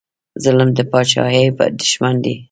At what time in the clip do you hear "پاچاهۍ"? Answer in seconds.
0.91-1.45